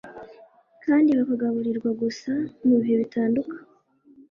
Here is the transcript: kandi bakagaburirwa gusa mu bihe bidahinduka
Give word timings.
kandi 0.83 1.09
bakagaburirwa 1.17 1.89
gusa 2.01 2.31
mu 2.67 2.75
bihe 2.81 2.95
bidahinduka 3.01 3.55